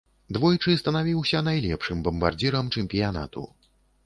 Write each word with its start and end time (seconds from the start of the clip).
Двойчы 0.35 0.73
станавіўся 0.81 1.41
найлепшым 1.49 2.01
бамбардзірам 2.09 2.73
чэмпіянату. 2.79 3.47